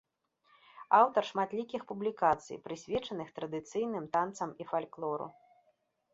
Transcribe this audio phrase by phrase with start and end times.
[0.99, 5.31] Аўтар шматлікіх публікацый, прысвечаных традыцыйным танцам і фальклору.